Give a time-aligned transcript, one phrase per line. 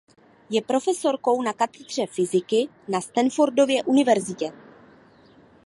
[0.49, 4.51] Je profesorkou na katedře fyziky na Stanfordově univerzitě.